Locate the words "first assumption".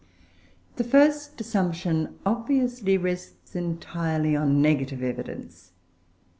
0.83-2.17